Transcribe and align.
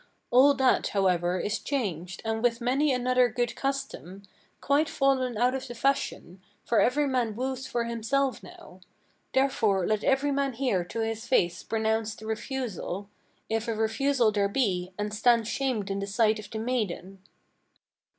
All 0.31 0.55
that, 0.55 0.87
however, 0.87 1.39
is 1.39 1.59
changed, 1.59 2.23
and, 2.25 2.41
with 2.41 2.59
many 2.59 2.91
another 2.91 3.29
good 3.29 3.55
custom, 3.55 4.23
Quite 4.59 4.89
fallen 4.89 5.37
out 5.37 5.53
of 5.53 5.67
the 5.67 5.75
fashion; 5.75 6.41
for 6.65 6.81
every 6.81 7.07
man 7.07 7.35
woos 7.35 7.67
for 7.67 7.83
himself 7.83 8.41
now. 8.41 8.81
Therefore 9.33 9.85
let 9.85 10.03
every 10.03 10.31
man 10.31 10.53
hear 10.53 10.83
to 10.85 11.01
his 11.01 11.27
face 11.27 11.61
pronounced 11.61 12.17
the 12.17 12.25
refusal, 12.25 13.09
If 13.47 13.67
a 13.67 13.75
refusal 13.75 14.31
there 14.31 14.49
be, 14.49 14.91
and 14.97 15.13
stand 15.13 15.47
shamed 15.47 15.91
in 15.91 15.99
the 15.99 16.07
sight 16.07 16.39
of 16.39 16.49
the 16.49 16.57
maiden!" 16.57 17.19